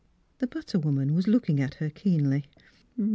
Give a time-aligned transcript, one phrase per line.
[0.39, 2.47] The butter woman was looking at her keenly.